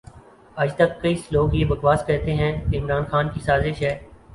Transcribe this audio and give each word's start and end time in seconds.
اجتک 0.57 0.91
کئئ 1.01 1.15
لوگ 1.31 1.53
یہ 1.55 1.65
بکواس 1.71 2.05
کہتے 2.07 2.35
ھیں 2.35 2.51
کہ 2.71 2.77
عمران 2.79 3.03
خان 3.11 3.29
کی 3.33 3.41
سازش 3.45 3.81
ھے 3.83 3.93